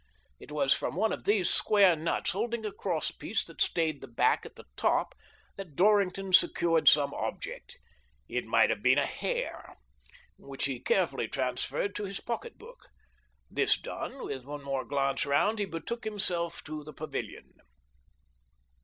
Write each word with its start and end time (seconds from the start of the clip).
It 0.39 0.51
was 0.51 0.73
from 0.73 0.95
one 0.95 1.13
of 1.13 1.25
these 1.25 1.47
square 1.47 1.95
nuts, 1.95 2.31
holding 2.31 2.65
a 2.65 2.71
cross 2.71 3.11
piece 3.11 3.45
that 3.45 3.61
stayed 3.61 4.01
the 4.01 4.07
back 4.07 4.47
at 4.47 4.55
the 4.55 4.63
''AVALANCHE 4.63 4.73
BICYCLE 4.75 4.97
AND 4.97 5.05
TYBE 5.05 5.13
CO., 5.13 5.13
LTDr 5.13 5.53
173 5.53 5.53
top, 5.53 5.53
that 5.69 5.75
Dorrington 5.75 6.33
secured 6.33 6.87
some 6.87 7.13
object— 7.13 7.77
it 8.27 8.45
might 8.45 8.69
have 8.71 8.81
been 8.81 8.97
a 8.97 9.05
hair— 9.05 9.75
which 10.39 10.65
he 10.65 10.79
carefully 10.79 11.27
transferred 11.27 11.93
to 11.95 12.05
his 12.05 12.19
pocket 12.19 12.57
book. 12.57 12.87
This 13.51 13.77
done, 13.79 14.25
with 14.25 14.43
one 14.45 14.63
more 14.63 14.85
glance 14.85 15.23
round, 15.27 15.59
he 15.59 15.65
betook 15.65 16.03
himself 16.03 16.63
to 16.63 16.83
the 16.83 16.93
pavilion. 16.93 17.51